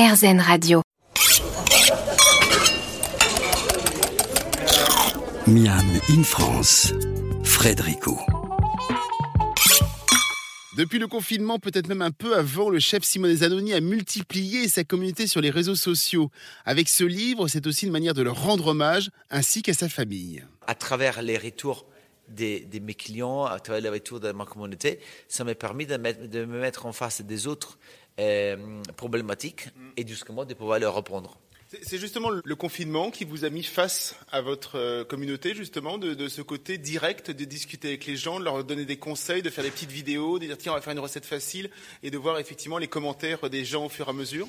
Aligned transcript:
RZN 0.00 0.40
Radio. 0.40 0.80
Miam 5.46 5.86
in 6.08 6.22
France, 6.22 6.94
Frédérico. 7.44 8.18
Depuis 10.78 10.98
le 10.98 11.06
confinement, 11.06 11.58
peut-être 11.58 11.86
même 11.86 12.00
un 12.00 12.12
peu 12.12 12.34
avant, 12.34 12.70
le 12.70 12.78
chef 12.78 13.04
Simone 13.04 13.36
Zanoni 13.36 13.74
a 13.74 13.82
multiplié 13.82 14.68
sa 14.68 14.84
communauté 14.84 15.26
sur 15.26 15.42
les 15.42 15.50
réseaux 15.50 15.74
sociaux. 15.74 16.30
Avec 16.64 16.88
ce 16.88 17.04
livre, 17.04 17.46
c'est 17.48 17.66
aussi 17.66 17.84
une 17.84 17.92
manière 17.92 18.14
de 18.14 18.22
leur 18.22 18.42
rendre 18.42 18.68
hommage, 18.68 19.10
ainsi 19.28 19.60
qu'à 19.60 19.74
sa 19.74 19.90
famille. 19.90 20.42
À 20.66 20.74
travers 20.74 21.20
les 21.20 21.36
retours 21.36 21.84
de, 22.30 22.78
mes 22.80 22.94
clients, 22.94 23.44
à 23.44 23.60
travers 23.60 23.82
les 23.82 23.90
retours 23.90 24.20
de 24.20 24.32
ma 24.32 24.46
communauté, 24.46 24.98
ça 25.28 25.44
m'a 25.44 25.54
permis 25.54 25.84
de, 25.84 25.96
de, 25.96 26.44
me 26.46 26.58
mettre 26.58 26.86
en 26.86 26.92
face 26.92 27.20
des 27.20 27.46
autres 27.46 27.78
euh, 28.20 28.56
problématiques 28.96 29.68
et 29.96 30.06
justement 30.06 30.44
de 30.44 30.54
pouvoir 30.54 30.78
leur 30.78 30.94
répondre. 30.94 31.38
C'est 31.82 31.98
justement 31.98 32.30
le 32.30 32.56
confinement 32.56 33.12
qui 33.12 33.24
vous 33.24 33.44
a 33.44 33.50
mis 33.50 33.62
face 33.62 34.16
à 34.32 34.40
votre 34.40 34.76
euh, 34.76 35.04
communauté, 35.04 35.54
justement, 35.54 35.98
de, 35.98 36.28
ce 36.28 36.42
côté 36.42 36.78
direct, 36.78 37.30
de 37.30 37.44
discuter 37.44 37.88
avec 37.88 38.06
les 38.06 38.16
gens, 38.16 38.40
de 38.40 38.44
leur 38.44 38.64
donner 38.64 38.84
des 38.84 38.96
conseils, 38.96 39.40
de 39.40 39.50
faire 39.50 39.62
des 39.62 39.70
petites 39.70 39.92
vidéos, 39.92 40.40
de 40.40 40.46
dire 40.46 40.58
tiens, 40.58 40.72
on 40.72 40.74
va 40.74 40.80
faire 40.80 40.92
une 40.92 40.98
recette 40.98 41.24
facile, 41.24 41.70
et 42.02 42.10
de 42.10 42.18
voir 42.18 42.40
effectivement 42.40 42.78
les 42.78 42.88
commentaires 42.88 43.48
des 43.48 43.64
gens 43.64 43.86
au 43.86 43.88
fur 43.88 44.08
et 44.08 44.10
à 44.10 44.12
mesure? 44.12 44.48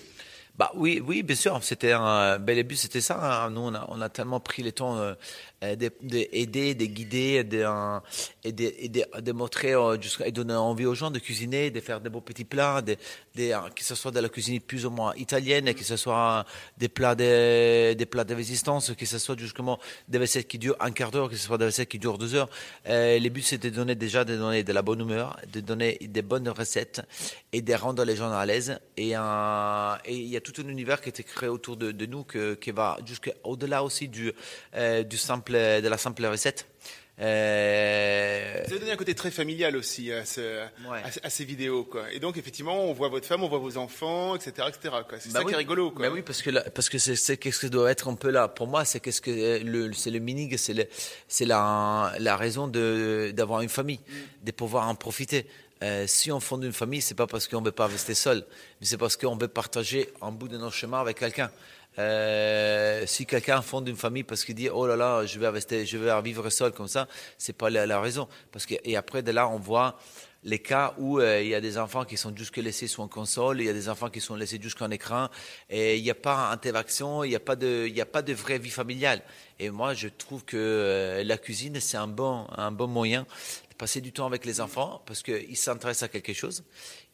Bah 0.57 0.71
oui, 0.75 1.01
oui, 1.05 1.23
bien 1.23 1.35
sûr. 1.35 1.63
C'était 1.63 1.93
un 1.93 2.37
bel 2.37 2.57
début, 2.57 2.75
c'était 2.75 3.01
ça. 3.01 3.45
Hein. 3.45 3.49
Nous, 3.51 3.61
on 3.61 4.01
a, 4.01 4.09
tellement 4.09 4.39
pris 4.39 4.61
le 4.63 4.71
temps 4.71 4.97
euh, 5.63 5.75
d'aider, 5.75 6.75
de, 6.75 6.85
guider, 6.85 7.43
de, 7.43 7.65
et 8.43 8.51
de, 8.51 9.21
de, 9.21 9.31
montrer, 9.31 9.73
euh, 9.73 9.97
et 10.25 10.31
donner 10.31 10.53
envie 10.53 10.85
aux 10.85 10.95
gens 10.95 11.09
de 11.11 11.19
cuisiner, 11.19 11.71
de 11.71 11.79
faire 11.79 12.01
des 12.01 12.09
beaux 12.09 12.21
petits 12.21 12.45
plats, 12.45 12.81
de, 12.81 12.95
que 13.35 13.83
ce 13.83 13.95
soit 13.95 14.11
de 14.11 14.19
la 14.19 14.27
cuisine 14.27 14.59
plus 14.59 14.85
ou 14.85 14.89
moins 14.89 15.13
italienne, 15.15 15.73
que 15.73 15.83
ce 15.83 15.95
soit 15.97 16.45
des 16.77 16.89
plats 16.89 17.15
de, 17.15 17.93
des 17.93 18.05
plats 18.05 18.23
de 18.23 18.35
résistance, 18.35 18.91
que 18.93 19.05
ce 19.05 19.19
soit 19.19 19.39
justement 19.39 19.79
des 20.07 20.17
vaisselles 20.17 20.45
qui 20.45 20.57
durent 20.57 20.77
un 20.79 20.91
quart 20.91 21.11
d'heure, 21.11 21.29
que 21.29 21.35
ce 21.35 21.45
soit 21.45 21.57
des 21.57 21.65
vaisselles 21.65 21.87
qui 21.87 21.99
durent 21.99 22.17
deux 22.17 22.35
heures. 22.35 22.49
Euh, 22.87 23.19
le 23.19 23.29
but, 23.29 23.43
c'était 23.43 23.71
de 23.71 23.75
donner 23.75 23.95
déjà 23.95 24.25
de 24.25 24.35
donner 24.35 24.63
de 24.63 24.73
la 24.73 24.81
bonne 24.81 24.99
humeur, 24.99 25.37
de 25.51 25.59
donner 25.61 25.97
des 26.01 26.21
bonnes 26.21 26.49
recettes 26.49 27.01
et 27.53 27.61
de 27.61 27.73
rendre 27.73 28.03
les 28.03 28.15
gens 28.15 28.31
à 28.31 28.45
l'aise. 28.45 28.79
Et 28.97 29.03
il 29.03 29.09
y 29.09 29.15
a 29.15 30.40
tout 30.41 30.53
un 30.61 30.67
univers 30.67 31.01
qui 31.01 31.07
a 31.07 31.11
été 31.11 31.23
créé 31.23 31.49
autour 31.49 31.77
de, 31.77 32.05
nous 32.05 32.23
qui 32.23 32.71
va 32.71 32.97
jusqu'au-delà 33.05 33.83
aussi 33.83 34.07
du, 34.07 34.31
euh, 34.75 35.03
du 35.03 35.17
simple, 35.17 35.53
de 35.53 35.87
la 35.87 35.97
simple 35.97 36.25
recette. 36.25 36.67
Euh... 37.19 38.61
Vous 38.65 38.71
avez 38.71 38.79
donné 38.79 38.91
un 38.91 38.97
côté 38.97 39.13
très 39.13 39.29
familial 39.29 39.75
aussi 39.77 40.11
à, 40.11 40.25
ces 40.25 41.45
vidéos, 41.45 41.83
quoi. 41.83 42.11
Et 42.11 42.19
donc 42.19 42.37
effectivement, 42.37 42.85
on 42.85 42.93
voit 42.93 43.09
votre 43.09 43.27
femme, 43.27 43.43
on 43.43 43.47
voit 43.47 43.59
vos 43.59 43.77
enfants, 43.77 44.35
etc., 44.35 44.67
etc. 44.69 44.95
C'est 45.19 45.31
bah 45.31 45.39
ça 45.39 45.45
qui 45.45 45.53
est 45.53 45.57
rigolo, 45.57 45.91
quoi. 45.91 46.07
Bah 46.07 46.13
oui, 46.13 46.23
parce 46.23 46.41
que 46.41 46.49
parce 46.69 46.89
que 46.89 46.97
c'est 46.97 47.37
qu'est-ce 47.37 47.59
que 47.59 47.67
doit 47.67 47.91
être 47.91 48.09
un 48.09 48.15
peu 48.15 48.31
là. 48.31 48.47
Pour 48.47 48.67
moi, 48.67 48.85
c'est 48.85 48.99
qu'est-ce 48.99 49.21
que 49.21 49.61
le 49.63 49.93
c'est 49.93 50.09
le 50.09 50.19
minig, 50.19 50.57
c'est 50.57 50.89
c'est 51.27 51.45
la 51.45 52.13
la 52.17 52.37
raison 52.37 52.67
de 52.67 53.31
d'avoir 53.35 53.61
une 53.61 53.69
famille, 53.69 53.99
mm. 53.99 54.45
de 54.45 54.51
pouvoir 54.51 54.87
en 54.87 54.95
profiter. 54.95 55.45
Euh, 55.83 56.05
si 56.07 56.31
on 56.31 56.39
fonde 56.39 56.63
une 56.63 56.73
famille, 56.73 57.01
c'est 57.01 57.15
pas 57.15 57.27
parce 57.27 57.47
qu'on 57.47 57.61
veut 57.61 57.71
pas 57.71 57.87
rester 57.87 58.13
seul, 58.13 58.45
mais 58.79 58.85
c'est 58.85 58.97
parce 58.97 59.17
qu'on 59.17 59.35
veut 59.35 59.47
partager 59.47 60.09
un 60.21 60.31
bout 60.31 60.47
de 60.47 60.57
notre 60.57 60.75
chemin 60.75 60.99
avec 60.99 61.19
quelqu'un. 61.19 61.49
Euh, 61.99 63.03
si 63.05 63.25
quelqu'un 63.25 63.61
fonde 63.61 63.87
une 63.89 63.97
famille 63.97 64.23
parce 64.23 64.45
qu'il 64.45 64.55
dit 64.55 64.69
oh 64.69 64.87
là 64.87 64.95
là 64.95 65.25
je 65.25 65.37
vais 65.37 65.49
rester 65.49 65.85
je 65.85 65.97
vais 65.97 66.21
vivre 66.21 66.49
seul 66.49 66.71
comme 66.71 66.87
ça 66.87 67.05
c'est 67.37 67.51
pas 67.51 67.69
la, 67.69 67.99
raison 67.99 68.29
parce 68.53 68.65
que 68.65 68.75
et 68.85 68.95
après 68.95 69.23
de 69.23 69.31
là 69.33 69.49
on 69.49 69.57
voit 69.57 69.99
les 70.43 70.59
cas 70.59 70.95
où 70.97 71.19
euh, 71.19 71.41
il 71.41 71.49
y 71.49 71.55
a 71.55 71.61
des 71.61 71.77
enfants 71.77 72.03
qui 72.03 72.17
sont 72.17 72.35
juste 72.35 72.55
laissés 72.57 72.87
sur 72.87 73.03
une 73.03 73.09
console, 73.09 73.61
il 73.61 73.65
y 73.65 73.69
a 73.69 73.73
des 73.73 73.89
enfants 73.89 74.09
qui 74.09 74.21
sont 74.21 74.35
laissés 74.35 74.59
jusqu'en 74.61 74.89
écran, 74.89 75.29
et 75.69 75.97
il 75.97 76.03
n'y 76.03 76.09
a 76.09 76.15
pas 76.15 76.49
d'interaction, 76.49 77.23
il 77.23 77.29
n'y 77.29 77.35
a 77.35 77.39
pas 77.39 77.55
de, 77.55 77.91
a 77.99 78.05
pas 78.05 78.21
de 78.21 78.33
vraie 78.33 78.59
vie 78.59 78.69
familiale. 78.69 79.21
Et 79.59 79.69
moi, 79.69 79.93
je 79.93 80.07
trouve 80.07 80.43
que 80.43 81.21
la 81.23 81.37
cuisine, 81.37 81.79
c'est 81.79 81.97
un 81.97 82.07
bon, 82.07 82.47
un 82.57 82.71
bon 82.71 82.87
moyen 82.87 83.25
passer 83.81 83.99
du 83.99 84.11
temps 84.11 84.27
avec 84.27 84.45
les 84.45 84.61
enfants 84.61 85.01
parce 85.07 85.23
qu'ils 85.23 85.57
s'intéressent 85.57 86.03
à 86.03 86.07
quelque 86.07 86.33
chose, 86.33 86.63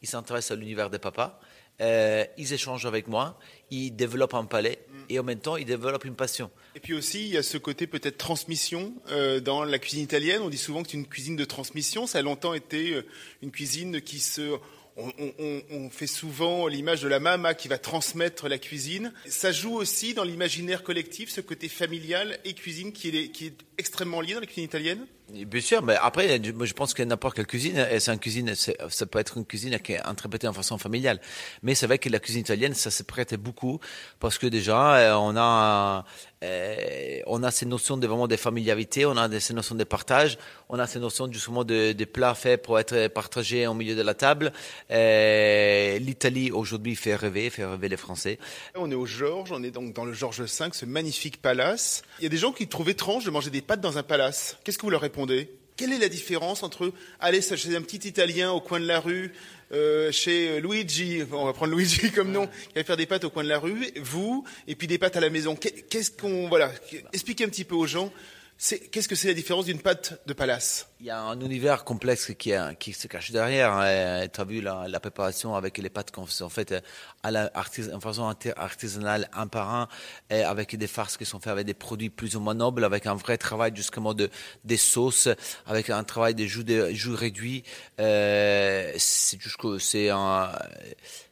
ils 0.02 0.08
s'intéressent 0.10 0.52
à 0.52 0.60
l'univers 0.60 0.90
des 0.90 1.00
papas, 1.00 1.40
euh, 1.80 2.26
ils 2.38 2.54
échangent 2.54 2.86
avec 2.86 3.08
moi, 3.08 3.38
ils 3.70 3.92
développent 3.92 4.34
un 4.34 4.46
palais 4.46 4.80
et 5.10 5.20
en 5.20 5.24
même 5.24 5.40
temps 5.40 5.58
ils 5.58 5.66
développent 5.66 6.06
une 6.06 6.16
passion. 6.16 6.50
Et 6.76 6.80
puis 6.80 6.94
aussi 6.94 7.26
il 7.28 7.34
y 7.34 7.38
a 7.38 7.44
ce 7.44 7.58
côté 7.58 7.86
peut-être 7.86 8.18
transmission 8.18 8.94
euh, 9.10 9.40
dans 9.40 9.64
la 9.64 9.78
cuisine 9.80 10.02
italienne. 10.02 10.42
On 10.42 10.50
dit 10.50 10.58
souvent 10.58 10.82
que 10.82 10.90
c'est 10.90 10.98
une 10.98 11.08
cuisine 11.08 11.36
de 11.36 11.46
transmission. 11.46 12.08
Ça 12.08 12.20
a 12.20 12.22
longtemps 12.22 12.54
été 12.54 12.94
euh, 12.94 13.06
une 13.42 13.52
cuisine 13.52 14.02
qui 14.02 14.20
se 14.20 14.58
on, 15.00 15.90
fait 15.92 16.08
souvent 16.08 16.66
l'image 16.66 17.04
de 17.04 17.08
la 17.08 17.20
mama 17.20 17.54
qui 17.54 17.68
va 17.68 17.78
transmettre 17.78 18.50
la 18.50 18.58
cuisine. 18.58 19.14
Ça 19.28 19.52
joue 19.52 19.76
aussi 19.76 20.16
dans 20.16 20.24
l'imaginaire 20.24 20.82
collectif, 20.82 21.30
ce 21.30 21.40
côté 21.40 21.70
familial 21.70 22.40
et 22.46 22.54
cuisine 22.54 22.92
qui 22.92 23.10
est, 23.10 23.28
qui 23.30 23.46
est 23.46 23.58
extrêmement 23.78 24.22
lié 24.22 24.34
dans 24.34 24.40
la 24.40 24.48
cuisine 24.48 24.64
italienne? 24.64 25.06
Bien 25.30 25.60
sûr, 25.60 25.84
mais 25.84 25.96
après, 26.02 26.42
je 26.42 26.74
pense 26.74 26.94
que 26.94 27.04
n'importe 27.04 27.36
quelle 27.36 27.48
cuisine, 27.48 27.86
c'est 28.00 28.14
une 28.14 28.20
cuisine, 28.20 28.56
ça 28.56 29.06
peut 29.06 29.20
être 29.20 29.36
une 29.38 29.46
cuisine 29.46 29.78
qui 29.80 29.92
est 29.92 30.02
interprétée 30.06 30.48
en 30.48 30.54
façon 30.54 30.78
familiale. 30.78 31.20
Mais 31.64 31.76
c'est 31.76 31.86
vrai 31.86 31.98
que 32.00 32.08
la 32.08 32.20
cuisine 32.20 32.42
italienne, 32.42 32.74
ça 32.74 32.92
se 32.92 33.04
prête 33.04 33.36
beaucoup 33.36 33.82
parce 34.22 34.38
que 34.38 34.48
déjà, 34.48 34.96
euh, 34.96 35.16
on 35.16 35.36
a, 35.36 36.06
euh, 36.46 37.20
on 37.28 37.44
a 37.44 37.52
ces 37.52 37.66
notions 37.66 37.98
de 37.98 38.08
vraiment 38.08 38.30
de 38.30 38.38
familiarité, 38.38 39.06
on 39.06 39.18
a 39.18 39.40
ces 39.42 39.54
notions 39.54 39.76
de 39.76 39.84
partage, 39.84 40.38
on 40.70 40.80
a 40.80 40.88
ces 40.88 41.00
notions 41.00 41.32
justement 41.32 41.64
de, 41.64 41.94
de 41.94 42.06
plats 42.06 42.36
faits 42.36 42.62
pour 42.62 42.80
être 42.80 43.08
partagés 43.08 43.68
au 43.68 43.74
milieu 43.74 43.96
de 43.96 44.02
la 44.02 44.14
table. 44.14 44.52
Euh, 44.92 45.98
L'Italie 46.00 46.52
aujourd'hui 46.52 46.96
fait 46.96 47.16
rêver, 47.16 47.50
fait 47.50 47.66
rêver 47.66 47.90
les 47.90 47.98
Français. 47.98 48.38
On 48.76 48.92
est 48.92 48.96
au 48.96 49.06
Georges, 49.06 49.52
on 49.52 49.64
est 49.64 49.72
donc 49.72 49.94
dans 49.94 50.06
le 50.06 50.14
Georges 50.14 50.42
V, 50.42 50.70
ce 50.74 50.86
magnifique 50.86 51.42
palace. 51.42 52.04
Il 52.20 52.24
y 52.24 52.28
a 52.28 52.30
des 52.30 52.38
gens 52.38 52.52
qui 52.52 52.68
trouvent 52.68 52.90
étrange 52.90 53.26
de 53.26 53.32
manger 53.32 53.50
des 53.50 53.62
pâtes 53.62 53.82
dans 53.82 53.98
un 53.98 54.04
palace. 54.04 54.58
Qu'est-ce 54.64 54.78
que 54.78 54.84
vous 54.84 54.90
leur 54.90 55.02
répondez? 55.02 55.50
Quelle 55.78 55.94
est 55.94 56.00
la 56.00 56.10
différence 56.10 56.64
entre 56.64 56.92
aller 57.20 57.40
chez 57.40 57.76
un 57.76 57.82
petit 57.82 58.08
Italien 58.08 58.52
au 58.52 58.60
coin 58.60 58.80
de 58.80 58.88
la 58.88 59.00
rue, 59.00 59.32
euh, 59.72 60.12
chez 60.12 60.60
Luigi, 60.60 61.22
on 61.32 61.46
va 61.46 61.54
prendre 61.54 61.76
Luigi 61.76 62.12
comme 62.16 62.32
nom, 62.32 62.48
qui 62.48 62.74
va 62.76 62.84
faire 62.84 62.98
des 62.98 63.06
pâtes 63.06 63.26
au 63.26 63.30
coin 63.30 63.44
de 63.44 63.50
la 63.50 63.60
rue, 63.60 63.92
vous, 64.02 64.44
et 64.68 64.76
puis 64.76 64.88
des 64.88 64.98
pâtes 64.98 65.18
à 65.18 65.20
la 65.20 65.30
maison. 65.30 65.56
Qu'est-ce 65.56 66.10
qu'on, 66.10 66.50
voilà, 66.50 66.72
expliquez 67.14 67.44
un 67.44 67.50
petit 67.50 67.64
peu 67.64 67.76
aux 67.76 67.86
gens 67.86 68.12
Qu'est-ce 68.58 69.08
que 69.08 69.16
c'est 69.16 69.28
la 69.28 69.34
différence 69.34 69.66
d'une 69.66 69.80
pâte 69.80 70.22
de 70.26 70.34
palace? 70.34 70.90
Il 71.00 71.06
y 71.06 71.12
a 71.12 71.22
un 71.22 71.40
univers 71.42 71.84
complexe 71.84 72.32
qui, 72.40 72.54
qui 72.80 72.94
se 72.94 73.08
cache 73.08 73.30
derrière. 73.30 73.72
Hein. 73.72 74.28
Tu 74.34 74.42
as 74.42 74.44
vu 74.44 74.62
la, 74.62 75.00
préparation 75.00 75.54
avec 75.54 75.78
les 75.78 75.92
pâtes 75.92 76.10
qu'on 76.10 76.26
fait 76.26 76.50
faites 76.50 76.84
à 77.22 77.30
la 77.30 77.52
en 77.94 78.00
façon 78.00 78.34
artisanale, 78.56 79.30
un 79.32 79.46
par 79.46 79.76
un, 79.76 79.88
avec 80.32 80.76
des 80.76 80.88
farces 80.88 81.16
qui 81.16 81.26
sont 81.26 81.40
faites 81.40 81.52
avec 81.52 81.68
des 81.68 81.76
produits 81.76 82.10
plus 82.10 82.36
ou 82.36 82.40
moins 82.40 82.56
nobles, 82.56 82.84
avec 82.84 83.06
un 83.06 83.14
vrai 83.14 83.38
travail 83.38 83.74
justement 83.76 84.16
de 84.16 84.32
des 84.64 84.78
sauces, 84.78 85.30
avec 85.68 85.92
un 85.92 86.04
travail 86.04 86.34
de 86.34 86.46
jus, 86.46 86.64
de 86.64 86.90
jus 86.90 87.14
réduit. 87.14 87.64
Euh, 88.00 88.92
c'est 88.98 89.40
juste 89.40 89.58
que 89.58 89.78
c'est 89.78 90.10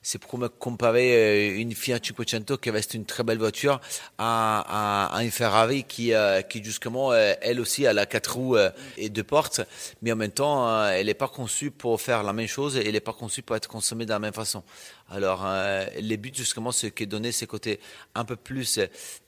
c'est 0.03 0.19
pour 0.19 0.37
me 0.37 0.47
comparer 0.47 1.55
euh, 1.55 1.59
une 1.59 1.73
Fiat 1.73 1.97
500 1.97 2.57
qui 2.61 2.69
reste 2.69 2.93
une 2.93 3.05
très 3.05 3.23
belle 3.23 3.39
voiture 3.39 3.81
à, 4.19 5.17
une 5.23 5.31
Ferrari 5.31 5.83
qui, 5.83 6.13
euh, 6.13 6.43
qui 6.43 6.63
justement, 6.63 7.11
elle 7.13 7.59
aussi, 7.59 7.85
elle 7.85 7.97
a 7.97 8.05
quatre 8.05 8.35
roues 8.35 8.57
et 8.97 9.09
deux 9.09 9.23
portes, 9.23 9.54
mais 10.01 10.11
en 10.11 10.15
même 10.15 10.31
temps, 10.31 10.87
elle 10.87 11.07
n'est 11.07 11.13
pas 11.13 11.27
conçue 11.27 11.71
pour 11.71 11.99
faire 12.01 12.23
la 12.23 12.33
même 12.33 12.47
chose 12.47 12.77
et 12.77 12.85
elle 12.85 12.93
n'est 12.93 12.99
pas 12.99 13.13
conçue 13.13 13.41
pour 13.41 13.55
être 13.55 13.67
consommée 13.67 14.05
de 14.05 14.11
la 14.11 14.19
même 14.19 14.33
façon. 14.33 14.63
Alors, 15.09 15.45
les 15.99 16.17
buts 16.17 16.31
justement, 16.33 16.71
c'est 16.71 16.97
de 16.97 17.05
donner 17.05 17.31
ce 17.31 17.45
côté 17.45 17.79
un 18.15 18.25
peu 18.25 18.35
plus 18.35 18.79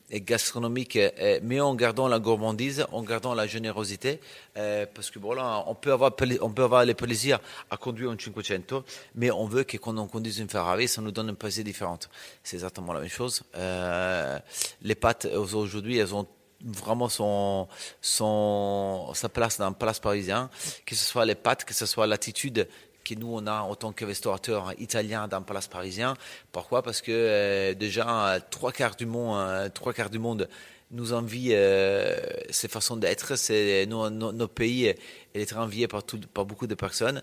et 0.10 0.22
gastronomique, 0.22 0.96
euh, 0.96 1.40
mais 1.44 1.60
en 1.60 1.76
gardant 1.76 2.08
la 2.08 2.20
gourmandise, 2.20 2.86
en 2.92 3.04
gardant 3.04 3.34
la 3.34 3.46
générosité, 3.46 4.20
euh, 4.58 4.86
parce 4.94 5.12
que 5.12 5.20
voilà, 5.20 5.64
on 5.68 5.76
peut 5.76 5.92
avoir 5.92 6.12
on 6.42 6.52
peut 6.52 6.64
avoir 6.64 6.86
le 6.86 6.94
plaisir 6.94 7.40
à 7.70 7.78
conduire 7.78 8.12
un 8.12 8.18
500, 8.18 8.84
mais 9.16 9.32
on 9.32 9.46
veut 9.46 9.64
que 9.64 9.78
quand 9.78 9.98
on 9.98 10.08
conduise 10.08 10.40
une 10.40 10.50
Ferrari, 10.50 10.88
ça 10.88 11.02
nous 11.02 11.12
donne 11.12 11.30
une 11.30 11.36
plaisir 11.36 11.64
différente. 11.64 12.10
C'est 12.44 12.56
exactement 12.56 12.94
la 12.94 13.02
même 13.02 13.10
chose. 13.10 13.44
Euh, 13.56 14.40
les 14.82 14.96
pâtes 14.96 15.26
aujourd'hui, 15.26 15.98
elles 15.98 16.16
ont 16.16 16.28
vraiment 16.64 17.10
son, 17.10 17.68
son, 18.02 19.12
sa 19.14 19.30
place 19.30 19.58
dans 19.58 19.70
le 19.70 19.76
place 19.76 20.00
parisien, 20.00 20.50
que 20.86 20.96
ce 20.96 21.06
soit 21.06 21.26
les 21.26 21.36
pâtes, 21.36 21.66
que 21.66 21.74
ce 21.74 21.86
soit 21.86 22.08
l'attitude 22.08 22.68
que 23.08 23.16
nous 23.16 23.34
on 23.34 23.48
a 23.48 23.62
en 23.62 23.76
tant 23.76 23.94
que 23.94 24.06
restaurateur 24.06 24.74
italien 24.80 25.28
dans 25.28 25.40
le 25.40 25.46
Palace 25.46 25.68
parisien. 25.68 26.16
Pourquoi? 26.52 26.82
Parce 26.84 27.02
que 27.02 27.12
euh, 27.12 27.74
déjà 27.74 28.40
trois 28.50 28.72
quarts 28.72 28.96
du 28.96 29.06
monde, 29.06 29.40
euh, 29.40 29.70
trois 29.70 29.94
quarts 29.94 30.10
du 30.10 30.20
monde 30.20 30.50
nous 30.90 31.12
envie 31.12 31.50
euh, 31.52 32.16
ces 32.50 32.70
façons 32.70 32.96
d'être. 32.96 33.36
C'est 33.36 33.86
nos, 33.88 34.10
nos, 34.10 34.48
pays 34.48 34.86
et 34.88 35.42
être 35.42 35.58
enviés 35.58 35.88
par, 35.88 36.04
tout, 36.04 36.20
par 36.34 36.46
beaucoup 36.46 36.66
de 36.66 36.76
personnes 36.76 37.22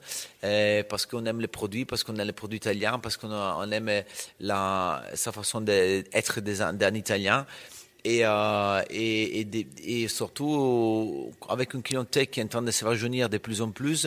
parce 0.89 1.07
qu'on 1.07 1.25
aime 1.25 1.41
les 1.41 1.49
produits, 1.49 1.87
parce 1.87 2.05
qu'on 2.05 2.17
aime 2.17 2.27
les 2.27 2.33
produits 2.33 2.59
italiens, 2.59 2.99
parce 2.99 3.17
qu'on 3.17 3.33
on 3.33 3.71
aime 3.71 4.05
la, 4.41 5.03
sa 5.15 5.33
façon 5.33 5.63
d'être 5.63 6.41
d'un 6.41 6.95
Italien. 6.95 7.47
Et, 8.05 8.21
euh, 8.25 8.83
et, 8.91 9.41
et, 9.41 9.67
et 9.85 10.09
surtout 10.09 11.33
avec 11.49 11.75
une 11.75 11.83
clientèle 11.83 12.27
qui 12.27 12.41
est 12.41 12.43
en 12.43 12.49
train 12.49 12.63
de 12.63 12.71
se 12.71 12.85
rajeunir 12.85 13.29
de 13.29 13.39
plus 13.39 13.63
en 13.63 13.71
plus, 13.71 14.07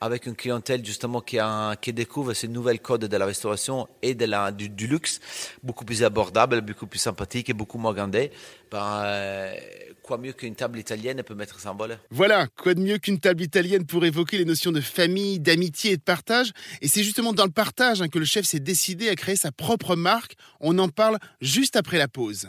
avec 0.00 0.26
une 0.26 0.36
clientèle 0.36 0.84
justement 0.84 1.20
qui, 1.20 1.38
qui 1.80 1.92
découvre 1.92 2.34
ces 2.34 2.48
nouvelles 2.48 2.80
codes 2.80 3.04
de 3.04 3.16
la 3.16 3.26
restauration 3.26 3.88
et 4.00 4.14
de 4.14 4.24
la, 4.26 4.52
du, 4.52 4.86
luxe, 4.86 5.20
beaucoup 5.62 5.84
plus 5.84 6.04
abordable, 6.04 6.60
beaucoup 6.60 6.86
plus 6.86 7.00
sympathique 7.00 7.50
et 7.50 7.52
beaucoup 7.52 7.78
moins 7.78 7.92
gandé. 7.92 8.30
Ben, 8.70 9.02
euh, 9.04 9.54
quoi 10.02 10.18
mieux 10.18 10.32
qu'une 10.32 10.54
table 10.54 10.78
italienne 10.78 11.22
peut 11.22 11.34
mettre 11.34 11.58
ça 11.60 11.72
en 11.72 11.74
valeur 11.74 11.98
Voilà, 12.10 12.46
quoi 12.56 12.74
de 12.74 12.80
mieux 12.80 12.98
qu'une 12.98 13.18
table 13.18 13.42
italienne 13.42 13.86
pour 13.86 14.04
évoquer 14.04 14.38
les 14.38 14.44
notions 14.44 14.72
de 14.72 14.80
famille, 14.80 15.40
d'amitié 15.40 15.92
et 15.92 15.96
de 15.96 16.02
partage? 16.02 16.52
Et 16.80 16.88
c'est 16.88 17.02
justement 17.02 17.32
dans 17.32 17.44
le 17.44 17.50
partage 17.50 18.02
hein, 18.02 18.08
que 18.08 18.18
le 18.18 18.24
chef 18.24 18.46
s'est 18.46 18.60
décidé 18.60 19.08
à 19.08 19.16
créer 19.16 19.36
sa 19.36 19.50
propre 19.50 19.96
marque. 19.96 20.36
On 20.60 20.78
en 20.78 20.88
parle 20.88 21.18
juste 21.40 21.76
après 21.76 21.98
la 21.98 22.08
pause. 22.08 22.48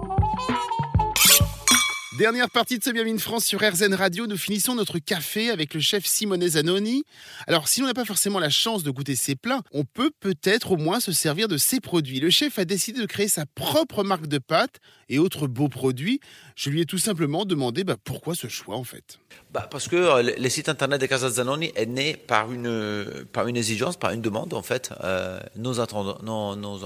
Dernière 2.21 2.51
partie 2.51 2.77
de 2.77 2.83
ce 2.83 2.91
in 2.91 3.17
France 3.17 3.45
sur 3.45 3.61
RZN 3.61 3.95
Radio. 3.95 4.27
Nous 4.27 4.37
finissons 4.37 4.75
notre 4.75 4.99
café 4.99 5.49
avec 5.49 5.73
le 5.73 5.79
chef 5.79 6.05
Simone 6.05 6.47
Zanoni. 6.47 7.03
Alors, 7.47 7.67
si 7.67 7.81
l'on 7.81 7.87
n'a 7.87 7.95
pas 7.95 8.05
forcément 8.05 8.37
la 8.37 8.51
chance 8.51 8.83
de 8.83 8.91
goûter 8.91 9.15
ses 9.15 9.35
plats, 9.35 9.63
on 9.71 9.85
peut 9.85 10.11
peut-être 10.19 10.73
au 10.73 10.77
moins 10.77 10.99
se 10.99 11.13
servir 11.13 11.47
de 11.47 11.57
ses 11.57 11.79
produits. 11.79 12.19
Le 12.19 12.29
chef 12.29 12.59
a 12.59 12.65
décidé 12.65 13.01
de 13.01 13.07
créer 13.07 13.27
sa 13.27 13.47
propre 13.47 14.03
marque 14.03 14.27
de 14.27 14.37
pâtes 14.37 14.77
et 15.09 15.17
autres 15.17 15.47
beaux 15.47 15.67
produits. 15.67 16.19
Je 16.55 16.69
lui 16.69 16.81
ai 16.81 16.85
tout 16.85 16.99
simplement 16.99 17.43
demandé 17.43 17.83
bah, 17.83 17.95
pourquoi 18.03 18.35
ce 18.35 18.47
choix 18.47 18.75
en 18.75 18.83
fait? 18.83 19.19
bah 19.51 19.67
Parce 19.69 19.87
que 19.87 19.95
euh, 19.95 20.33
le, 20.37 20.49
site 20.49 20.69
internet 20.69 21.01
de 21.01 21.07
Casa 21.07 21.27
Zanoni 21.29 21.71
est 21.75 21.87
né 21.87 22.15
par 22.15 22.51
une, 22.51 23.25
par 23.33 23.47
une 23.47 23.57
exigence, 23.57 23.97
par 23.97 24.11
une 24.11 24.21
demande 24.21 24.53
en 24.53 24.61
fait. 24.61 24.91
Euh, 25.03 25.39
nos, 25.55 25.79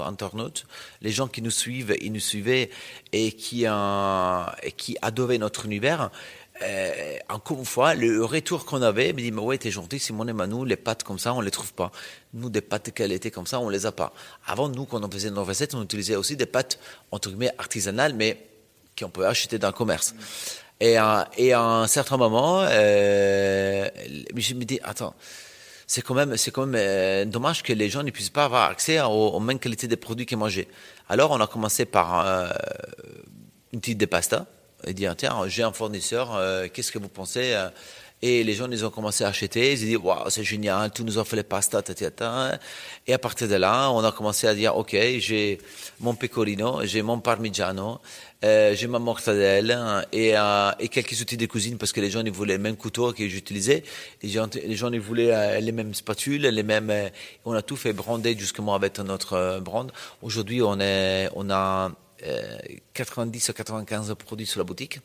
internautes, 0.00 0.66
les 1.02 1.12
gens 1.12 1.28
qui 1.28 1.42
nous 1.42 1.50
suivent, 1.50 1.94
ils 2.00 2.12
nous 2.12 2.20
suivaient 2.20 2.70
et 3.12 3.32
qui, 3.32 3.66
euh, 3.66 4.44
et 4.62 4.72
qui 4.72 4.96
notre 5.38 5.66
univers. 5.66 6.10
Euh, 6.62 7.18
encore 7.28 7.58
une 7.58 7.66
fois, 7.66 7.94
le 7.94 8.24
retour 8.24 8.64
qu'on 8.64 8.80
avait, 8.80 9.12
me 9.12 9.20
dit, 9.20 9.30
mais 9.30 9.42
ouais, 9.42 9.58
t'es 9.58 9.70
gentil, 9.70 9.98
Simone 9.98 10.30
et 10.30 10.32
Manu, 10.32 10.64
les 10.66 10.76
pâtes 10.76 11.02
comme 11.02 11.18
ça, 11.18 11.34
on 11.34 11.40
les 11.42 11.50
trouve 11.50 11.72
pas. 11.74 11.92
Nous, 12.32 12.48
des 12.48 12.62
pâtes 12.62 12.86
de 12.86 12.90
qualité 12.92 13.30
comme 13.30 13.46
ça, 13.46 13.60
on 13.60 13.68
les 13.68 13.84
a 13.84 13.92
pas. 13.92 14.12
Avant, 14.46 14.68
nous, 14.68 14.86
quand 14.86 15.04
on 15.04 15.10
faisait 15.10 15.30
nos 15.30 15.44
recettes, 15.44 15.74
on 15.74 15.82
utilisait 15.82 16.16
aussi 16.16 16.34
des 16.36 16.46
pâtes, 16.46 16.78
entre 17.10 17.28
guillemets, 17.28 17.52
artisanales, 17.58 18.14
mais 18.14 18.38
qu'on 18.98 19.10
peut 19.10 19.26
acheter 19.26 19.58
dans 19.58 19.68
le 19.68 19.74
commerce. 19.74 20.14
Et, 20.80 20.96
à- 20.96 21.28
et 21.36 21.52
à 21.52 21.60
un 21.62 21.86
certain 21.86 22.16
moment, 22.16 22.62
euh, 22.62 23.88
je 24.34 24.54
me 24.54 24.64
dis, 24.64 24.80
attends, 24.82 25.14
c'est 25.86 26.02
quand 26.02 26.14
même, 26.14 26.36
c'est 26.36 26.50
quand 26.50 26.66
même 26.66 26.80
euh, 26.82 27.24
dommage 27.26 27.62
que 27.62 27.72
les 27.74 27.88
gens 27.90 28.02
ne 28.02 28.10
puissent 28.10 28.30
pas 28.30 28.46
avoir 28.46 28.70
accès 28.70 29.00
aux, 29.02 29.40
mêmes 29.40 29.58
qualités 29.58 29.86
des 29.88 29.96
produits 29.96 30.26
qu'ils 30.26 30.38
mangeaient. 30.38 30.68
Alors, 31.08 31.30
on 31.32 31.40
a 31.40 31.46
commencé 31.46 31.84
par 31.84 32.26
euh, 32.26 32.48
une 33.72 33.80
petite 33.80 33.98
de 33.98 34.06
pasta 34.06 34.46
et 34.86 34.94
dire, 34.94 35.14
tiens, 35.16 35.42
j'ai 35.48 35.62
un 35.62 35.72
fournisseur, 35.72 36.34
euh, 36.34 36.68
qu'est-ce 36.72 36.92
que 36.92 36.98
vous 36.98 37.08
pensez 37.08 37.52
euh 37.54 37.68
et 38.22 38.44
les 38.44 38.54
gens, 38.54 38.70
ils 38.70 38.84
ont 38.84 38.90
commencé 38.90 39.24
à 39.24 39.28
acheter. 39.28 39.72
Ils 39.72 39.84
ont 39.84 39.86
dit, 39.86 39.96
waouh, 39.96 40.30
c'est 40.30 40.42
génial, 40.42 40.90
tu 40.90 41.04
nous 41.04 41.18
offres 41.18 41.36
les 41.36 41.42
pastas, 41.42 41.82
tata. 41.82 42.58
Et 43.06 43.12
à 43.12 43.18
partir 43.18 43.46
de 43.46 43.56
là, 43.56 43.90
on 43.90 44.02
a 44.02 44.10
commencé 44.10 44.46
à 44.46 44.54
dire, 44.54 44.74
OK, 44.74 44.96
j'ai 45.18 45.58
mon 46.00 46.14
pecorino, 46.14 46.80
j'ai 46.84 47.02
mon 47.02 47.20
parmigiano, 47.20 48.00
euh, 48.42 48.74
j'ai 48.74 48.86
ma 48.86 48.98
mortadelle 48.98 49.70
hein, 49.70 50.02
et, 50.12 50.30
et 50.80 50.88
quelques 50.88 51.20
outils 51.20 51.36
de 51.36 51.44
cuisine 51.44 51.76
parce 51.76 51.92
que 51.92 52.00
les 52.00 52.10
gens, 52.10 52.22
ils 52.24 52.32
voulaient 52.32 52.56
le 52.56 52.62
même 52.62 52.76
couteau 52.76 53.12
que 53.12 53.28
j'utilisais. 53.28 53.82
Les 54.22 54.30
gens, 54.30 54.48
les 54.54 54.76
gens, 54.76 54.90
ils 54.90 55.00
voulaient 55.00 55.60
les 55.60 55.72
mêmes 55.72 55.92
spatules, 55.92 56.40
les 56.40 56.62
mêmes. 56.62 57.10
on 57.44 57.52
a 57.52 57.60
tout 57.60 57.76
fait 57.76 57.92
brander 57.92 58.34
justement 58.38 58.74
avec 58.74 58.98
notre 58.98 59.60
brand. 59.60 59.92
Aujourd'hui, 60.22 60.62
on 60.62 60.80
est, 60.80 61.28
on 61.34 61.50
a 61.50 61.90
90 62.94 63.50
à 63.50 63.52
95 63.52 64.14
produits 64.14 64.46
sur 64.46 64.58
la 64.60 64.64
boutique. 64.64 65.00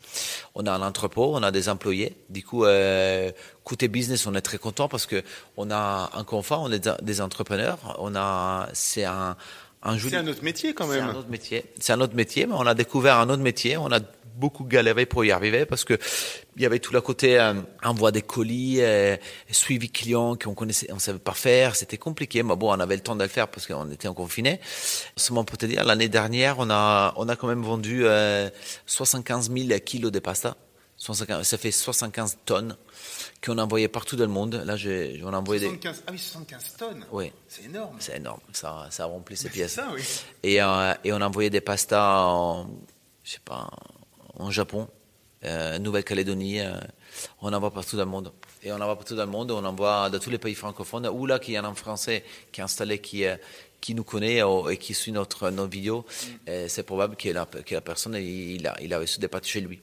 On 0.55 0.65
a 0.65 0.71
un 0.71 0.81
entrepôt, 0.81 1.33
on 1.35 1.43
a 1.43 1.51
des 1.51 1.69
employés. 1.69 2.15
Du 2.29 2.43
coup, 2.43 2.65
euh, 2.65 3.31
côté 3.63 3.87
business, 3.87 4.25
on 4.27 4.35
est 4.35 4.41
très 4.41 4.57
content 4.57 4.87
parce 4.87 5.05
que 5.05 5.23
on 5.57 5.71
a 5.71 6.09
un 6.13 6.23
confort, 6.23 6.61
on 6.61 6.71
est 6.71 6.89
des 7.01 7.21
entrepreneurs. 7.21 7.97
On 7.99 8.15
a, 8.15 8.69
c'est 8.73 9.05
un. 9.05 9.35
C'est 9.99 10.15
un 10.15 10.27
autre 10.27 10.43
métier 10.43 10.73
quand 10.73 10.87
C'est 10.89 10.99
même. 10.99 11.09
un 11.09 11.15
autre 11.15 11.29
métier. 11.29 11.65
C'est 11.79 11.93
un 11.93 12.01
autre 12.01 12.15
métier, 12.15 12.45
mais 12.45 12.53
on 12.55 12.65
a 12.67 12.73
découvert 12.73 13.17
un 13.17 13.29
autre 13.29 13.41
métier. 13.41 13.77
On 13.77 13.91
a 13.91 13.99
beaucoup 14.35 14.63
galéré 14.63 15.05
pour 15.05 15.23
y 15.25 15.31
arriver 15.31 15.65
parce 15.65 15.83
que 15.83 15.97
il 16.55 16.61
y 16.61 16.65
avait 16.65 16.79
tout 16.79 16.93
le 16.93 17.01
côté 17.01 17.39
euh, 17.39 17.53
envoi 17.83 18.11
des 18.11 18.21
colis, 18.21 18.77
euh, 18.81 19.15
suivi 19.51 19.89
client 19.89 20.35
qu'on 20.35 20.53
connaissait, 20.53 20.91
on 20.91 20.99
savait 20.99 21.19
pas 21.19 21.33
faire. 21.33 21.75
C'était 21.75 21.97
compliqué, 21.97 22.41
mais 22.43 22.55
bon, 22.55 22.69
on 22.71 22.79
avait 22.79 22.95
le 22.95 23.01
temps 23.01 23.15
de 23.15 23.23
le 23.23 23.29
faire 23.29 23.47
parce 23.47 23.67
qu'on 23.67 23.89
était 23.91 24.07
en 24.07 24.13
confiné. 24.13 24.59
Seulement 25.15 25.43
pour 25.43 25.57
te 25.57 25.65
dire, 25.65 25.83
l'année 25.83 26.09
dernière, 26.09 26.55
on 26.59 26.69
a, 26.69 27.13
on 27.17 27.27
a 27.29 27.35
quand 27.35 27.47
même 27.47 27.61
vendu 27.63 28.05
euh, 28.05 28.49
75 28.85 29.51
000 29.51 29.79
kilos 29.85 30.11
de 30.11 30.19
pasta. 30.19 30.55
75 31.01 31.47
ça 31.47 31.57
fait 31.57 31.71
75 31.71 32.37
tonnes 32.45 32.77
qu'on 33.43 33.57
a 33.57 33.63
envoyé 33.63 33.87
partout 33.87 34.15
dans 34.15 34.25
le 34.25 34.29
monde. 34.29 34.53
Là, 34.53 34.75
j'ai, 34.75 35.19
on 35.25 35.33
a 35.33 35.37
envoyé 35.39 35.59
des, 35.59 35.65
75, 35.67 36.03
ah 36.05 36.11
oui, 36.11 36.19
75 36.19 36.75
tonnes. 36.77 37.05
oui. 37.11 37.31
C'est 37.47 37.63
énorme. 37.65 37.95
C'est 37.99 38.17
énorme, 38.17 38.39
ça, 38.53 38.85
ça 38.91 39.05
remplit 39.05 39.35
ces 39.35 39.43
C'est 39.45 39.49
pièces. 39.53 39.73
ça, 39.73 39.89
oui. 39.95 40.03
Et, 40.43 40.61
euh, 40.61 40.93
et 41.03 41.11
on 41.11 41.19
a 41.21 41.25
envoyé 41.27 41.49
des 41.49 41.59
pastas 41.59 42.21
en, 42.27 42.67
je 43.23 43.31
sais 43.31 43.39
pas, 43.43 43.67
en 44.35 44.51
Japon, 44.51 44.87
euh, 45.43 45.79
Nouvelle-Calédonie. 45.79 46.59
euh, 46.61 46.79
on 47.41 47.51
envoie 47.51 47.71
partout 47.71 47.97
dans 47.97 48.05
le 48.05 48.11
monde. 48.11 48.31
Et 48.63 48.71
on 48.71 48.75
envoie 48.75 48.95
partout 48.95 49.15
dans 49.15 49.25
le 49.25 49.31
monde. 49.31 49.51
On 49.51 49.63
envoie 49.65 50.09
dans 50.09 50.19
tous 50.19 50.29
les 50.29 50.37
pays 50.37 50.55
francophones. 50.55 51.07
Ou 51.07 51.25
là, 51.25 51.39
qu'il 51.39 51.53
y 51.53 51.57
a 51.57 51.65
un 51.65 51.73
Français 51.73 52.23
qui 52.51 52.61
est 52.61 52.63
installé, 52.63 52.99
qui, 52.99 53.25
euh, 53.25 53.35
qui 53.81 53.95
nous 53.95 54.03
connaît 54.03 54.41
euh, 54.43 54.69
et 54.69 54.77
qui 54.77 54.93
suit 54.93 55.11
notre, 55.11 55.49
nos 55.49 55.67
vidéos, 55.67 56.05
euh, 56.47 56.67
c'est 56.69 56.83
probable 56.83 57.15
que 57.15 57.29
la, 57.29 57.45
que 57.45 57.73
la 57.73 57.81
personne, 57.81 58.15
il 58.15 58.65
a, 58.67 58.77
il 58.81 58.93
a 58.93 58.99
reçu 58.99 59.19
des 59.19 59.27
pâtes 59.27 59.47
chez 59.47 59.61
lui. 59.61 59.81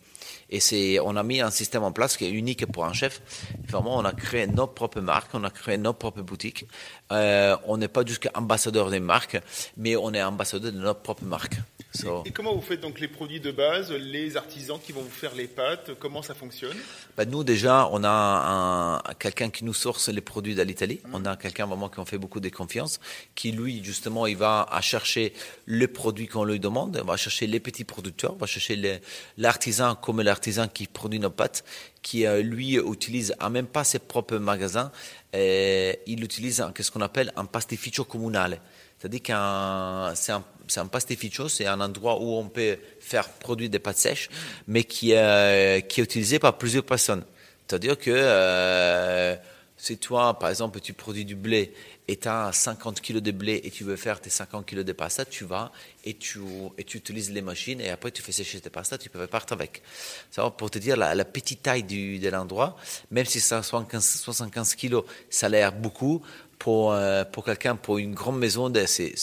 Et 0.51 0.61
c'est, 0.61 0.99
on 1.01 1.17
a 1.17 1.23
mis 1.23 1.41
un 1.41 1.51
système 1.51 1.83
en 1.83 1.93
place 1.93 2.17
qui 2.17 2.25
est 2.25 2.31
unique 2.31 2.65
pour 2.67 2.85
un 2.85 2.93
chef. 2.93 3.21
Vraiment, 3.69 3.97
on 3.99 4.05
a 4.05 4.13
créé 4.13 4.47
nos 4.47 4.67
propres 4.67 5.01
marques, 5.01 5.31
on 5.35 5.45
a 5.45 5.51
créé 5.51 5.77
nos 5.77 5.93
propres 5.93 6.23
boutiques. 6.23 6.67
Euh, 7.13 7.57
on 7.67 7.77
n'est 7.77 7.89
pas 7.89 8.05
juste 8.07 8.29
ambassadeur 8.35 8.91
des 8.91 9.01
marques, 9.01 9.39
mais 9.77 9.97
on 9.97 10.15
est 10.15 10.23
ambassadeur 10.23 10.73
de 10.73 10.79
notre 10.79 11.01
propre 11.01 11.25
marque. 11.25 11.57
So, 11.90 12.23
Et 12.26 12.31
comment 12.32 12.55
vous 12.55 12.61
faites 12.61 12.82
donc 12.82 13.00
les 13.00 13.08
produits 13.08 13.40
de 13.40 13.50
base, 13.50 13.90
les 13.90 14.37
artisans 14.37 14.79
qui 14.79 14.93
vont 14.93 15.00
vous 15.00 15.08
faire 15.08 15.35
les 15.35 15.46
pâtes 15.46 15.93
Comment 15.99 16.20
ça 16.20 16.35
fonctionne? 16.35 16.76
Ben, 17.17 17.29
nous 17.29 17.43
déjà, 17.44 17.88
on 17.90 18.05
a 18.05 18.08
un, 18.11 18.96
un- 18.96 19.14
quelqu'un 19.19 19.49
qui 19.49 19.64
nous 19.64 19.73
source 19.73 20.11
les 20.11 20.20
produits 20.20 20.55
de 20.55 20.61
l'Italie. 20.62 21.00
On 21.14 21.25
a 21.25 21.35
quelqu'un 21.38 21.64
vraiment 21.67 21.88
qui 21.88 21.99
en 21.99 22.05
fait 22.05 22.19
beaucoup 22.19 22.40
de 22.40 22.49
confiance, 22.50 23.00
qui 23.35 23.52
lui 23.52 23.82
justement, 23.82 24.26
il 24.26 24.37
va 24.37 24.69
à 24.70 24.82
chercher 24.82 25.32
les 25.67 25.88
produits 25.88 26.29
qu'on 26.29 26.44
lui 26.44 26.61
demande, 26.61 26.99
il 27.02 27.06
va 27.06 27.17
chercher 27.17 27.46
les 27.46 27.58
petits 27.58 27.85
producteurs, 27.85 28.35
va 28.37 28.46
chercher 28.46 29.00
l'artisan 29.38 29.94
comme 29.94 30.20
l'artisan 30.20 30.69
qui 30.69 30.87
produit 30.88 31.19
nos 31.19 31.31
pâtes, 31.31 31.64
qui 32.02 32.26
euh, 32.26 32.43
lui 32.43 32.75
utilise 32.75 33.35
à 33.40 33.49
même 33.49 33.67
pas 33.67 33.85
ses 33.85 33.99
propres 33.99 34.37
magasins, 34.37 34.93
il 35.32 36.23
utilise 36.23 36.62
qu'est-ce 36.75 36.90
qu'on 36.90 37.00
appelle 37.00 37.33
un 37.37 37.47
pastificio 37.47 38.04
comunale. 38.04 38.61
C'est-à-dire 38.99 39.23
qu'un 39.23 40.12
c'est 40.14 40.33
un, 40.33 40.45
c'est 40.69 40.81
un 40.81 40.87
pastificio, 40.87 41.49
c'est 41.49 41.67
un 41.67 41.81
endroit 41.81 42.21
où 42.21 42.37
on 42.37 42.49
peut 42.49 42.79
faire 43.01 43.29
produire 43.29 43.71
des 43.71 43.79
pâtes 43.79 43.99
sèches, 43.99 44.29
mais 44.67 44.85
qui, 44.85 45.15
euh, 45.15 45.81
qui 45.81 46.01
est 46.01 46.05
utilisé 46.05 46.39
par 46.39 46.59
plusieurs 46.59 46.85
personnes. 46.85 47.25
C'est-à-dire 47.67 47.99
que 47.99 48.11
euh, 48.11 49.37
si 49.78 49.97
toi, 49.97 50.38
par 50.38 50.50
exemple, 50.50 50.80
tu 50.80 50.92
produis 50.92 51.25
du 51.25 51.37
blé 51.37 51.73
et 52.08 52.16
tu 52.16 52.28
as 52.28 52.52
50 52.52 53.00
kilos 53.00 53.23
de 53.23 53.30
blé 53.30 53.61
et 53.64 53.70
tu 53.70 53.85
veux 53.85 53.97
faire 53.97 54.20
tes 54.20 54.28
50 54.28 54.66
kilos 54.66 54.85
de 54.85 54.92
pasta, 54.92 55.25
tu 55.25 55.44
vas 55.44 55.70
et 56.04 56.14
tu, 56.14 56.40
et 56.76 56.85
tu 56.85 56.99
utilises 56.99 57.30
les 57.30 57.42
machines 57.42 57.80
et 57.80 57.88
après 57.90 58.11
tu 58.11 58.20
fais 58.20 58.32
sécher 58.32 58.61
tes 58.61 58.70
pastas, 58.70 58.99
tu 58.99 59.08
peux 59.08 59.26
partir 59.26 59.56
avec. 59.56 59.82
Ça 60.30 60.50
pour 60.50 60.70
te 60.70 60.78
dire 60.78 60.97
la, 60.97 61.25
petite 61.25 61.62
taille 61.62 61.85
du, 61.85 62.18
de 62.18 62.28
l'endroit, 62.28 62.76
même 63.11 63.25
si 63.25 63.40
c'est 63.40 63.62
75, 63.62 64.04
75 64.04 64.75
kilos, 64.75 65.04
ça 65.30 65.47
a 65.47 65.49
l'air 65.49 65.73
beaucoup 65.73 66.23
pour, 66.58 66.92
euh, 66.92 67.25
pour 67.25 67.44
quelqu'un, 67.44 67.76
pour 67.76 67.99
une 67.99 68.14
grande 68.14 68.38
maison, 68.38 68.68
de- 68.70 68.85
c'est 68.87 69.14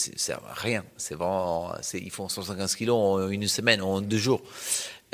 rien. 0.54 0.84
C'est 0.96 1.14
vraiment, 1.14 1.74
ils 1.92 2.10
font 2.10 2.28
75 2.28 2.74
kilos 2.74 2.96
en 2.96 3.28
une 3.28 3.46
semaine, 3.46 3.82
en 3.82 4.00
deux 4.00 4.16
jours. 4.16 4.42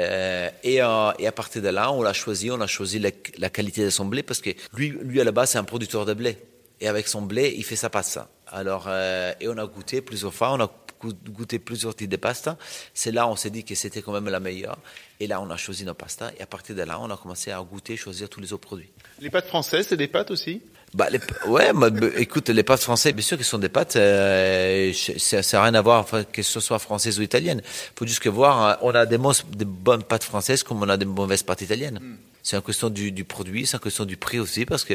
Euh, 0.01 0.51
et, 0.63 0.81
à 0.81 1.33
partir 1.35 1.63
de 1.63 1.69
là, 1.69 1.93
on 1.93 2.03
l'a 2.03 2.13
choisi, 2.13 2.51
on 2.51 2.61
a 2.61 2.67
choisi 2.67 2.99
la, 2.99 3.51
qualité 3.51 3.85
de 3.85 3.91
son 3.91 4.05
blé 4.05 4.23
parce 4.23 4.41
que 4.41 4.51
lui, 4.75 4.91
lui 5.03 5.21
à 5.21 5.25
la 5.25 5.33
base, 5.33 5.51
c'est 5.51 5.59
un 5.59 5.65
producteur 5.65 6.07
de 6.07 6.15
blé. 6.15 6.39
Et 6.81 6.89
avec 6.89 7.07
son 7.07 7.23
blé, 7.23 7.55
il 7.57 7.65
fait 7.65 7.77
sa 7.77 7.91
pasta. 7.91 8.29
Alors, 8.49 8.87
euh, 8.89 9.33
et 9.41 9.49
on 9.49 9.57
a 9.57 9.67
goûté 9.67 10.01
plusieurs 10.01 10.35
fois, 10.35 10.53
on 10.53 10.61
a 10.61 10.69
goût- 11.01 11.15
goûté 11.31 11.59
plusieurs 11.59 11.95
types 11.95 12.11
de 12.11 12.17
pasta. 12.17 12.57
C'est 12.93 13.13
là, 13.13 13.29
on 13.29 13.37
s'est 13.37 13.51
dit 13.51 13.65
que 13.65 13.75
c'était 13.75 14.03
quand 14.03 14.13
même 14.13 14.29
la 14.29 14.41
meilleure. 14.41 14.79
Et 15.21 15.27
là, 15.27 15.41
on 15.41 15.51
a 15.51 15.57
choisi 15.57 15.85
nos 15.85 15.95
pastas. 15.95 16.33
Et 16.39 16.43
à 16.43 16.47
partir 16.47 16.75
de 16.75 16.83
là, 16.83 16.99
on 17.01 17.11
a 17.11 17.17
commencé 17.17 17.53
à 17.53 17.61
goûter, 17.61 17.97
choisir 17.97 18.29
tous 18.29 18.41
les 18.41 18.53
autres 18.53 18.67
produits. 18.67 18.91
Les 19.21 19.31
pâtes 19.31 19.47
françaises, 19.47 19.87
c'est 19.89 19.97
des 19.97 20.09
pâtes 20.09 20.31
aussi? 20.31 20.61
Bah, 20.95 21.09
les, 21.11 21.21
ouais, 21.47 21.73
bah, 21.73 21.89
écoute, 22.17 22.51
les 22.51 22.63
pâtes 22.63 22.83
françaises, 22.83 23.15
bien 23.15 23.23
sûr 23.23 23.39
ce 23.39 23.45
sont 23.45 23.59
des 23.59 23.71
pâtes, 23.71 23.97
euh, 23.97 24.93
ça 24.93 25.41
n'a 25.41 25.63
rien 25.65 25.75
à 25.75 25.81
voir, 25.81 26.07
que 26.31 26.43
ce 26.43 26.61
soit 26.61 26.79
française 26.79 27.19
ou 27.19 27.23
italienne. 27.23 27.63
faut 27.97 28.07
juste 28.07 28.21
que 28.21 28.29
voir, 28.29 28.63
euh, 28.63 28.75
on 28.83 28.95
a 28.95 29.07
des, 29.07 29.17
bonnes 29.17 30.03
pâtes 30.03 30.25
françaises 30.25 30.63
comme 30.63 30.83
on 30.83 30.89
a 30.91 30.99
des 30.99 31.07
mauvaises 31.07 31.43
pâtes 31.43 31.63
italiennes. 31.63 31.99
C'est 32.43 32.57
une 32.57 32.63
question 32.63 32.91
du, 32.91 33.11
du 33.11 33.25
produit, 33.25 33.67
c'est 33.67 33.79
une 33.79 33.83
question 33.83 34.05
du 34.05 34.19
prix 34.19 34.39
aussi, 34.39 34.67
parce 34.67 34.85
que, 34.85 34.95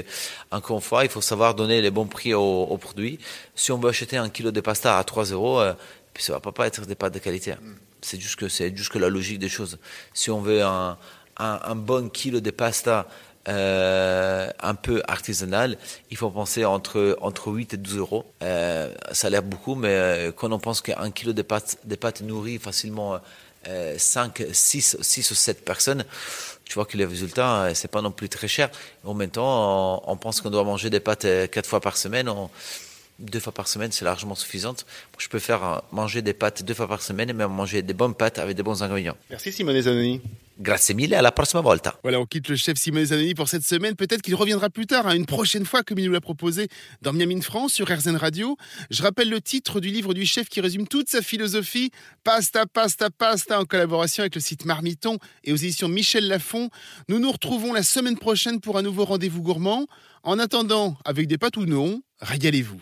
encore 0.51 0.77
une 0.77 0.83
fois, 0.83 1.03
il 1.03 1.09
faut 1.09 1.21
savoir 1.21 1.55
donner 1.55 1.81
les 1.81 1.89
bons 1.89 2.05
prix 2.05 2.35
aux, 2.35 2.63
aux 2.65 2.77
produits. 2.77 3.17
Si 3.55 3.71
on 3.71 3.79
veut 3.79 3.89
acheter 3.89 4.17
un 4.17 4.29
kilo 4.29 4.51
de 4.51 4.61
pasta 4.61 4.99
à 4.99 5.03
3 5.03 5.25
euros, 5.31 5.59
euh, 5.61 5.73
ça 6.19 6.33
va 6.33 6.51
pas 6.51 6.67
être 6.67 6.85
des 6.85 6.95
pâtes 6.95 7.13
de 7.13 7.19
qualité. 7.19 7.55
C'est 8.01 8.19
juste 8.21 8.35
que 8.35 8.49
c'est 8.49 8.75
juste 8.75 8.91
que 8.91 8.99
la 8.99 9.09
logique 9.09 9.39
des 9.39 9.49
choses. 9.49 9.79
Si 10.13 10.29
on 10.29 10.41
veut 10.41 10.63
un, 10.63 10.97
un, 11.37 11.59
un 11.63 11.75
bon 11.75 12.09
kilo 12.09 12.39
de 12.39 12.51
pasta 12.51 13.07
euh, 13.47 14.49
un 14.59 14.75
peu 14.75 15.01
artisanal, 15.07 15.77
il 16.11 16.17
faut 16.17 16.29
penser 16.29 16.65
entre, 16.65 17.17
entre 17.21 17.51
8 17.51 17.73
et 17.73 17.77
12 17.77 17.97
euros. 17.97 18.25
Euh, 18.41 18.93
ça 19.11 19.27
a 19.27 19.29
l'air 19.29 19.43
beaucoup, 19.43 19.75
mais 19.75 19.89
euh, 19.89 20.31
quand 20.31 20.51
on 20.51 20.59
pense 20.59 20.81
qu'un 20.81 21.11
kilo 21.11 21.33
de 21.33 21.41
pâtes, 21.41 21.77
de 21.85 21.95
pâtes 21.95 22.21
nourrit 22.21 22.59
facilement 22.59 23.19
euh, 23.67 23.95
5, 23.97 24.43
6, 24.51 24.97
6 25.01 25.31
ou 25.31 25.35
7 25.35 25.63
personnes, 25.63 26.05
tu 26.65 26.73
vois 26.73 26.85
que 26.85 26.97
les 26.97 27.05
résultats, 27.05 27.63
euh, 27.63 27.71
c'est 27.73 27.87
pas 27.87 28.01
non 28.01 28.11
plus 28.11 28.29
très 28.29 28.47
cher. 28.47 28.69
En 29.05 29.13
même 29.13 29.29
temps, 29.29 30.01
on, 30.05 30.11
on 30.11 30.17
pense 30.17 30.41
qu'on 30.41 30.49
doit 30.49 30.63
manger 30.63 30.89
des 30.89 30.99
pâtes 30.99 31.25
4 31.51 31.65
fois 31.65 31.79
par 31.79 31.97
semaine. 31.97 32.29
On, 32.29 32.49
deux 33.19 33.39
fois 33.39 33.53
par 33.53 33.67
semaine, 33.67 33.91
c'est 33.91 34.05
largement 34.05 34.35
suffisante. 34.35 34.85
Je 35.17 35.27
peux 35.27 35.39
faire 35.39 35.63
euh, 35.63 35.77
manger 35.91 36.21
des 36.21 36.33
pâtes 36.33 36.63
deux 36.63 36.73
fois 36.73 36.87
par 36.87 37.01
semaine 37.01 37.29
et 37.29 37.33
même 37.33 37.51
manger 37.51 37.81
des 37.81 37.93
bonnes 37.93 38.13
pâtes 38.13 38.39
avec 38.39 38.55
des 38.55 38.63
bons 38.63 38.83
ingrédients. 38.83 39.17
Merci 39.29 39.51
Simone 39.51 39.81
Zanoni. 39.81 40.21
Grazie 40.59 40.95
mille, 40.95 41.13
à 41.13 41.21
la 41.21 41.31
prossima 41.31 41.61
volta. 41.61 41.99
Voilà, 42.01 42.19
on 42.19 42.25
quitte 42.25 42.49
le 42.49 42.55
chef 42.55 42.77
Simone 42.79 43.05
Zanoni 43.05 43.35
pour 43.35 43.47
cette 43.47 43.63
semaine. 43.63 43.95
Peut-être 43.95 44.23
qu'il 44.23 44.33
reviendra 44.33 44.71
plus 44.71 44.87
tard, 44.87 45.05
hein, 45.05 45.15
une 45.15 45.27
prochaine 45.27 45.65
fois, 45.65 45.83
comme 45.83 45.99
il 45.99 46.05
nous 46.05 46.11
l'a 46.11 46.21
proposé 46.21 46.67
dans 47.03 47.13
Miami 47.13 47.35
in 47.35 47.41
France 47.41 47.73
sur 47.73 47.87
RZN 47.87 48.15
Radio. 48.15 48.57
Je 48.89 49.03
rappelle 49.03 49.29
le 49.29 49.39
titre 49.39 49.79
du 49.79 49.89
livre 49.89 50.15
du 50.15 50.25
chef 50.25 50.49
qui 50.49 50.59
résume 50.59 50.87
toute 50.87 51.09
sa 51.09 51.21
philosophie 51.21 51.91
Pasta, 52.23 52.65
pasta, 52.65 53.11
pasta, 53.11 53.59
en 53.59 53.65
collaboration 53.65 54.21
avec 54.21 54.33
le 54.33 54.41
site 54.41 54.65
Marmiton 54.65 55.19
et 55.43 55.53
aux 55.53 55.57
éditions 55.57 55.89
Michel 55.89 56.27
Lafon. 56.27 56.71
Nous 57.07 57.19
nous 57.19 57.31
retrouvons 57.31 57.71
la 57.71 57.83
semaine 57.83 58.17
prochaine 58.17 58.59
pour 58.59 58.79
un 58.79 58.81
nouveau 58.81 59.05
rendez-vous 59.05 59.43
gourmand. 59.43 59.85
En 60.23 60.39
attendant, 60.39 60.97
avec 61.05 61.27
des 61.27 61.37
pâtes 61.37 61.57
ou 61.57 61.65
non, 61.67 62.01
régalez-vous. 62.19 62.81